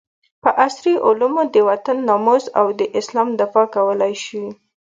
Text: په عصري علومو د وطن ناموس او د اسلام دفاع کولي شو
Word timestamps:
په 0.43 0.49
عصري 0.65 0.93
علومو 1.05 1.43
د 1.53 1.55
وطن 1.69 1.97
ناموس 2.09 2.45
او 2.59 2.67
د 2.79 2.81
اسلام 2.99 3.29
دفاع 3.41 3.65
کولي 3.75 4.13
شو 4.25 4.43